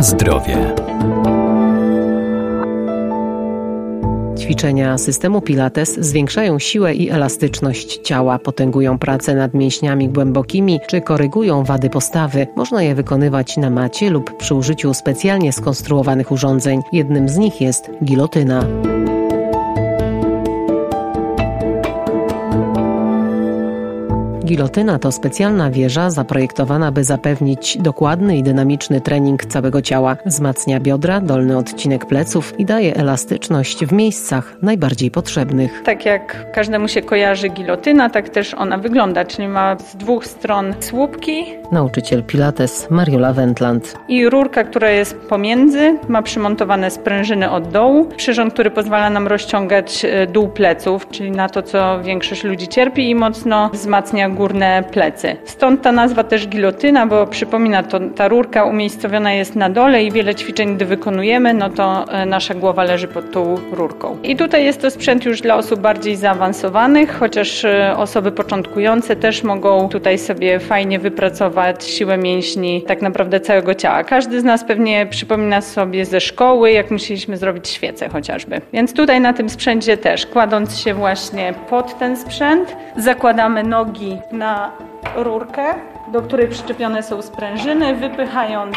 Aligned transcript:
Zdrowie. 0.00 0.74
Ćwiczenia 4.38 4.98
systemu 4.98 5.40
Pilates 5.40 6.00
zwiększają 6.00 6.58
siłę 6.58 6.94
i 6.94 7.10
elastyczność 7.10 7.98
ciała, 7.98 8.38
potęgują 8.38 8.98
pracę 8.98 9.34
nad 9.34 9.54
mięśniami 9.54 10.08
głębokimi 10.08 10.80
czy 10.88 11.00
korygują 11.00 11.64
wady 11.64 11.90
postawy. 11.90 12.46
Można 12.56 12.82
je 12.82 12.94
wykonywać 12.94 13.56
na 13.56 13.70
macie 13.70 14.10
lub 14.10 14.36
przy 14.36 14.54
użyciu 14.54 14.94
specjalnie 14.94 15.52
skonstruowanych 15.52 16.32
urządzeń. 16.32 16.82
Jednym 16.92 17.28
z 17.28 17.36
nich 17.36 17.60
jest 17.60 17.90
gilotyna. 18.04 18.66
Gilotyna 24.50 24.98
to 24.98 25.12
specjalna 25.12 25.70
wieża 25.70 26.10
zaprojektowana, 26.10 26.92
by 26.92 27.04
zapewnić 27.04 27.78
dokładny 27.78 28.36
i 28.36 28.42
dynamiczny 28.42 29.00
trening 29.00 29.44
całego 29.44 29.82
ciała. 29.82 30.16
Wzmacnia 30.26 30.80
biodra, 30.80 31.20
dolny 31.20 31.58
odcinek 31.58 32.06
pleców 32.06 32.60
i 32.60 32.64
daje 32.64 32.94
elastyczność 32.96 33.84
w 33.86 33.92
miejscach 33.92 34.56
najbardziej 34.62 35.10
potrzebnych. 35.10 35.82
Tak 35.84 36.06
jak 36.06 36.52
każdemu 36.52 36.88
się 36.88 37.02
kojarzy 37.02 37.48
gilotyna, 37.48 38.10
tak 38.10 38.28
też 38.28 38.54
ona 38.54 38.78
wygląda, 38.78 39.24
czyli 39.24 39.48
ma 39.48 39.76
z 39.78 39.96
dwóch 39.96 40.26
stron 40.26 40.74
słupki. 40.80 41.44
Nauczyciel 41.72 42.22
Pilates 42.24 42.90
Mariola 42.90 43.32
Wendland. 43.32 43.94
I 44.08 44.28
rurka, 44.28 44.64
która 44.64 44.90
jest 44.90 45.16
pomiędzy, 45.16 45.98
ma 46.08 46.22
przymontowane 46.22 46.90
sprężyny 46.90 47.50
od 47.50 47.68
dołu. 47.68 48.06
Przyrząd, 48.16 48.54
który 48.54 48.70
pozwala 48.70 49.10
nam 49.10 49.26
rozciągać 49.26 50.04
e, 50.04 50.26
dół 50.26 50.48
pleców, 50.48 51.08
czyli 51.08 51.30
na 51.30 51.48
to, 51.48 51.62
co 51.62 52.02
większość 52.02 52.44
ludzi 52.44 52.68
cierpi 52.68 53.10
i 53.10 53.14
mocno 53.14 53.70
wzmacnia 53.72 54.28
górne 54.40 54.84
plecy. 54.92 55.36
Stąd 55.44 55.82
ta 55.82 55.92
nazwa 55.92 56.24
też 56.24 56.48
gilotyna, 56.48 57.06
bo 57.06 57.26
przypomina 57.26 57.82
to, 57.82 58.00
ta 58.16 58.28
rurka 58.28 58.64
umiejscowiona 58.64 59.32
jest 59.32 59.56
na 59.56 59.70
dole 59.70 60.04
i 60.04 60.12
wiele 60.12 60.34
ćwiczeń, 60.34 60.76
gdy 60.76 60.84
wykonujemy, 60.84 61.54
no 61.54 61.70
to 61.70 62.04
e, 62.12 62.26
nasza 62.26 62.54
głowa 62.54 62.84
leży 62.84 63.08
pod 63.08 63.32
tą 63.32 63.56
rurką. 63.72 64.18
I 64.22 64.36
tutaj 64.36 64.64
jest 64.64 64.82
to 64.82 64.90
sprzęt 64.90 65.24
już 65.24 65.40
dla 65.40 65.56
osób 65.56 65.80
bardziej 65.80 66.16
zaawansowanych, 66.16 67.18
chociaż 67.18 67.64
e, 67.64 67.94
osoby 67.96 68.32
początkujące 68.32 69.16
też 69.16 69.42
mogą 69.42 69.88
tutaj 69.88 70.18
sobie 70.18 70.60
fajnie 70.60 70.98
wypracować 70.98 71.84
siłę 71.84 72.18
mięśni 72.18 72.82
tak 72.82 73.02
naprawdę 73.02 73.40
całego 73.40 73.74
ciała. 73.74 74.04
Każdy 74.04 74.40
z 74.40 74.44
nas 74.44 74.64
pewnie 74.64 75.06
przypomina 75.06 75.60
sobie 75.60 76.04
ze 76.04 76.20
szkoły, 76.20 76.72
jak 76.72 76.90
musieliśmy 76.90 77.36
zrobić 77.36 77.68
świecę 77.68 78.08
chociażby. 78.08 78.60
Więc 78.72 78.92
tutaj 78.92 79.20
na 79.20 79.32
tym 79.32 79.50
sprzęcie 79.50 79.96
też, 79.96 80.26
kładąc 80.26 80.78
się 80.78 80.94
właśnie 80.94 81.54
pod 81.70 81.98
ten 81.98 82.16
sprzęt, 82.16 82.76
zakładamy 82.96 83.62
nogi 83.62 84.18
na 84.32 84.72
rurkę, 85.16 85.74
do 86.12 86.22
której 86.22 86.48
przyczepione 86.48 87.02
są 87.02 87.22
sprężyny, 87.22 87.94
wypychając 87.94 88.76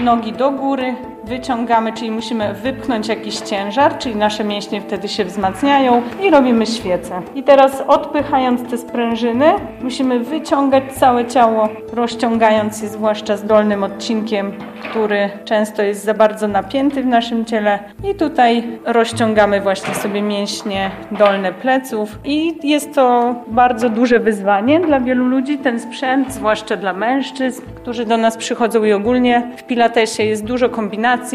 nogi 0.00 0.32
do 0.32 0.50
góry, 0.50 0.94
wyciągamy, 1.30 1.92
czyli 1.92 2.10
musimy 2.10 2.54
wypchnąć 2.54 3.08
jakiś 3.08 3.36
ciężar, 3.36 3.98
czyli 3.98 4.16
nasze 4.16 4.44
mięśnie 4.44 4.80
wtedy 4.80 5.08
się 5.08 5.24
wzmacniają 5.24 6.02
i 6.22 6.30
robimy 6.30 6.66
świecę. 6.66 7.22
I 7.34 7.42
teraz 7.42 7.82
odpychając 7.86 8.70
te 8.70 8.78
sprężyny, 8.78 9.46
musimy 9.82 10.20
wyciągać 10.20 10.84
całe 10.92 11.26
ciało, 11.26 11.68
rozciągając 11.92 12.82
je 12.82 12.88
zwłaszcza 12.88 13.36
z 13.36 13.44
dolnym 13.44 13.82
odcinkiem, 13.82 14.52
który 14.90 15.30
często 15.44 15.82
jest 15.82 16.04
za 16.04 16.14
bardzo 16.14 16.48
napięty 16.48 17.02
w 17.02 17.06
naszym 17.06 17.44
ciele. 17.44 17.78
I 18.10 18.14
tutaj 18.14 18.78
rozciągamy 18.84 19.60
właśnie 19.60 19.94
sobie 19.94 20.22
mięśnie 20.22 20.90
dolne 21.10 21.52
pleców 21.52 22.18
i 22.24 22.68
jest 22.68 22.94
to 22.94 23.34
bardzo 23.46 23.90
duże 23.90 24.18
wyzwanie 24.18 24.80
dla 24.80 25.00
wielu 25.00 25.26
ludzi, 25.26 25.58
ten 25.58 25.80
sprzęt, 25.80 26.32
zwłaszcza 26.32 26.76
dla 26.76 26.92
mężczyzn, 26.92 27.62
którzy 27.74 28.06
do 28.06 28.16
nas 28.16 28.36
przychodzą 28.36 28.84
i 28.84 28.92
ogólnie 28.92 29.50
w 29.56 29.62
Pilatesie 29.62 30.22
jest 30.22 30.44
dużo 30.44 30.68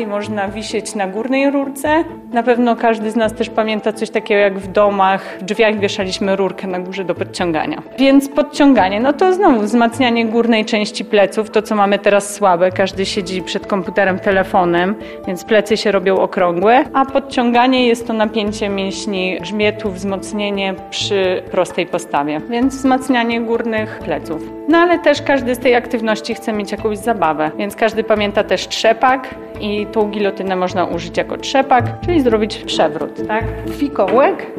można 0.07 0.47
wisieć 0.47 0.95
na 0.95 1.07
górnej 1.07 1.51
rurce. 1.51 2.03
Na 2.33 2.43
pewno 2.43 2.75
każdy 2.75 3.11
z 3.11 3.15
nas 3.15 3.33
też 3.33 3.49
pamięta 3.49 3.93
coś 3.93 4.09
takiego 4.09 4.41
jak 4.41 4.59
w 4.59 4.71
domach, 4.71 5.37
w 5.39 5.43
drzwiach 5.43 5.79
wieszaliśmy 5.79 6.35
rurkę 6.35 6.67
na 6.67 6.79
górze 6.79 7.05
do 7.05 7.15
podciągania. 7.15 7.81
Więc 7.99 8.29
podciąganie, 8.29 8.99
no 8.99 9.13
to 9.13 9.33
znowu 9.33 9.59
wzmacnianie 9.59 10.25
górnej 10.25 10.65
części 10.65 11.05
pleców, 11.05 11.49
to 11.49 11.61
co 11.61 11.75
mamy 11.75 11.99
teraz 11.99 12.33
słabe, 12.35 12.71
każdy 12.71 13.05
siedzi 13.05 13.41
przed 13.41 13.67
komputerem, 13.67 14.19
telefonem, 14.19 14.95
więc 15.27 15.43
plecy 15.43 15.77
się 15.77 15.91
robią 15.91 16.17
okrągłe, 16.17 16.83
a 16.93 17.05
podciąganie 17.05 17.87
jest 17.87 18.07
to 18.07 18.13
napięcie 18.13 18.69
mięśni 18.69 19.37
grzbietu, 19.41 19.91
wzmocnienie 19.91 20.73
przy 20.89 21.43
prostej 21.51 21.85
postawie, 21.85 22.41
więc 22.49 22.75
wzmacnianie 22.75 23.41
górnych 23.41 23.99
pleców. 23.99 24.41
No 24.69 24.77
ale 24.77 24.99
też 24.99 25.21
każdy 25.21 25.55
z 25.55 25.59
tej 25.59 25.75
aktywności 25.75 26.35
chce 26.35 26.53
mieć 26.53 26.71
jakąś 26.71 26.97
zabawę, 26.97 27.51
więc 27.57 27.75
każdy 27.75 28.03
pamięta 28.03 28.43
też 28.43 28.67
trzepak 28.67 29.35
i 29.65 29.85
tą 29.85 30.09
gilotynę 30.09 30.55
można 30.55 30.85
użyć 30.85 31.17
jako 31.17 31.37
trzepak, 31.37 31.99
czyli 32.05 32.21
zrobić 32.21 32.57
przewrót, 32.57 33.27
tak? 33.27 33.43
Fikołek. 33.71 34.51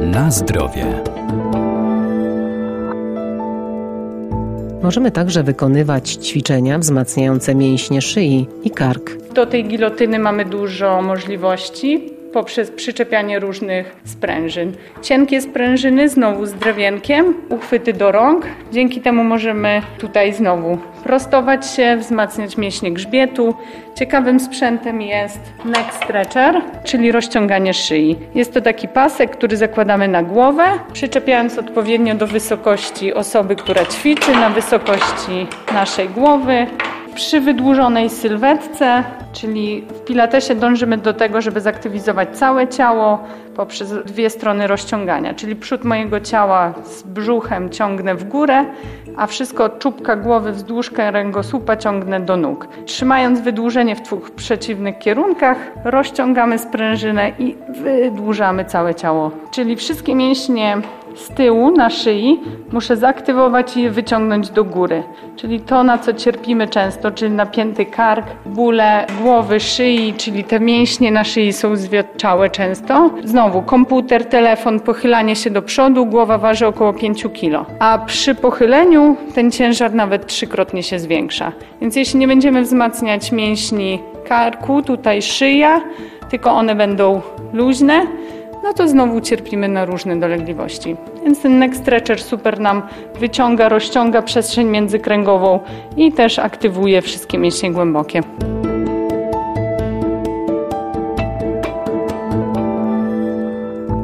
Na 0.00 0.30
zdrowie. 0.30 0.86
Możemy 4.82 5.10
także 5.10 5.42
wykonywać 5.42 6.10
ćwiczenia 6.10 6.78
wzmacniające 6.78 7.54
mięśnie 7.54 8.02
szyi 8.02 8.46
i 8.64 8.70
kark. 8.70 9.10
Do 9.34 9.46
tej 9.46 9.64
gilotyny 9.64 10.18
mamy 10.18 10.44
dużo 10.44 11.02
możliwości 11.02 12.13
poprzez 12.34 12.70
przyczepianie 12.70 13.38
różnych 13.38 13.96
sprężyn. 14.04 14.72
Cienkie 15.02 15.40
sprężyny 15.40 16.08
znowu 16.08 16.46
z 16.46 16.54
drewienkiem, 16.54 17.34
uchwyty 17.48 17.92
do 17.92 18.12
rąk. 18.12 18.46
Dzięki 18.72 19.00
temu 19.00 19.24
możemy 19.24 19.82
tutaj 19.98 20.32
znowu 20.32 20.78
prostować 21.04 21.70
się, 21.70 21.96
wzmacniać 21.96 22.56
mięśnie 22.56 22.92
grzbietu. 22.92 23.54
Ciekawym 23.94 24.40
sprzętem 24.40 25.02
jest 25.02 25.40
neck 25.64 26.04
stretcher, 26.04 26.60
czyli 26.84 27.12
rozciąganie 27.12 27.74
szyi. 27.74 28.16
Jest 28.34 28.54
to 28.54 28.60
taki 28.60 28.88
pasek, 28.88 29.30
który 29.30 29.56
zakładamy 29.56 30.08
na 30.08 30.22
głowę, 30.22 30.64
przyczepiając 30.92 31.58
odpowiednio 31.58 32.14
do 32.14 32.26
wysokości 32.26 33.14
osoby, 33.14 33.56
która 33.56 33.84
ćwiczy, 33.84 34.32
na 34.32 34.50
wysokości 34.50 35.46
naszej 35.74 36.08
głowy. 36.08 36.66
Przy 37.14 37.40
wydłużonej 37.40 38.10
sylwetce, 38.10 39.04
czyli 39.32 39.82
w 39.88 40.04
pilatesie 40.04 40.54
dążymy 40.54 40.98
do 40.98 41.12
tego, 41.12 41.40
żeby 41.40 41.60
zaktywizować 41.60 42.28
całe 42.36 42.68
ciało 42.68 43.18
poprzez 43.56 43.94
dwie 44.04 44.30
strony 44.30 44.66
rozciągania, 44.66 45.34
czyli 45.34 45.56
przód 45.56 45.84
mojego 45.84 46.20
ciała 46.20 46.74
z 46.84 47.02
brzuchem 47.02 47.70
ciągnę 47.70 48.14
w 48.14 48.24
górę, 48.24 48.64
a 49.16 49.26
wszystko 49.26 49.64
od 49.64 49.78
czubka 49.78 50.16
głowy 50.16 50.52
wzdłuż 50.52 50.90
kręgosłupa 50.90 51.76
ciągnę 51.76 52.20
do 52.20 52.36
nóg. 52.36 52.68
Trzymając 52.86 53.40
wydłużenie 53.40 53.96
w 53.96 54.02
dwóch 54.02 54.30
przeciwnych 54.30 54.98
kierunkach, 54.98 55.58
rozciągamy 55.84 56.58
sprężynę 56.58 57.32
i 57.38 57.56
wydłużamy 57.68 58.64
całe 58.64 58.94
ciało. 58.94 59.30
Czyli 59.50 59.76
wszystkie 59.76 60.14
mięśnie 60.14 60.76
z 61.14 61.28
tyłu 61.28 61.70
na 61.70 61.90
szyi 61.90 62.40
muszę 62.72 62.96
zaktywować 62.96 63.76
i 63.76 63.82
je 63.82 63.90
wyciągnąć 63.90 64.50
do 64.50 64.64
góry. 64.64 65.02
Czyli 65.36 65.60
to, 65.60 65.84
na 65.84 65.98
co 65.98 66.12
cierpimy 66.12 66.68
często, 66.68 67.10
czyli 67.10 67.30
napięty 67.30 67.86
kark, 67.86 68.26
bóle 68.46 69.06
głowy, 69.22 69.60
szyi, 69.60 70.14
czyli 70.16 70.44
te 70.44 70.60
mięśnie 70.60 71.10
na 71.10 71.24
szyi 71.24 71.52
są 71.52 71.76
zwiotczałe 71.76 72.50
często. 72.50 73.10
Znowu 73.24 73.62
komputer, 73.62 74.24
telefon, 74.24 74.80
pochylanie 74.80 75.36
się 75.36 75.50
do 75.50 75.62
przodu, 75.62 76.06
głowa 76.06 76.38
waży 76.38 76.66
około 76.66 76.92
5 76.92 77.22
kg. 77.22 77.64
A 77.78 77.98
przy 77.98 78.34
pochyleniu 78.34 79.16
ten 79.34 79.50
ciężar 79.50 79.94
nawet 79.94 80.26
trzykrotnie 80.26 80.82
się 80.82 80.98
zwiększa. 80.98 81.52
Więc 81.80 81.96
jeśli 81.96 82.20
nie 82.20 82.28
będziemy 82.28 82.62
wzmacniać 82.62 83.32
mięśni 83.32 83.98
karku, 84.28 84.82
tutaj 84.82 85.22
szyja, 85.22 85.80
tylko 86.30 86.50
one 86.50 86.74
będą 86.74 87.20
luźne, 87.52 88.06
no 88.64 88.72
to 88.72 88.88
znowu 88.88 89.20
cierpimy 89.20 89.68
na 89.68 89.84
różne 89.84 90.20
dolegliwości. 90.20 90.96
Więc 91.24 91.42
ten 91.42 91.58
neck 91.58 91.76
stretcher 91.76 92.22
super 92.22 92.60
nam 92.60 92.82
wyciąga, 93.20 93.68
rozciąga 93.68 94.22
przestrzeń 94.22 94.66
międzykręgową 94.66 95.60
i 95.96 96.12
też 96.12 96.38
aktywuje 96.38 97.02
wszystkie 97.02 97.38
mięśnie 97.38 97.72
głębokie. 97.72 98.20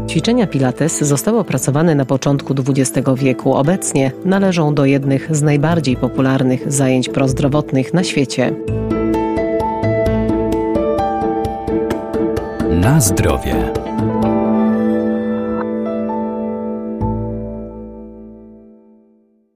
Ćwiczenia 0.08 0.46
Pilates 0.46 0.98
zostały 0.98 1.38
opracowane 1.38 1.94
na 1.94 2.04
początku 2.04 2.54
XX 2.68 3.08
wieku. 3.16 3.54
Obecnie 3.54 4.12
należą 4.24 4.74
do 4.74 4.84
jednych 4.84 5.36
z 5.36 5.42
najbardziej 5.42 5.96
popularnych 5.96 6.72
zajęć 6.72 7.08
prozdrowotnych 7.08 7.94
na 7.94 8.04
świecie. 8.04 8.52
Na 12.70 13.00
zdrowie. 13.00 13.79